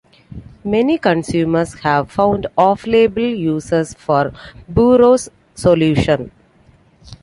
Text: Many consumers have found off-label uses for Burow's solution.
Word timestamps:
Many 0.63 0.97
consumers 0.97 1.75
have 1.75 2.09
found 2.11 2.47
off-label 2.57 3.21
uses 3.21 3.93
for 3.93 4.33
Burow's 4.67 5.29
solution. 5.53 6.31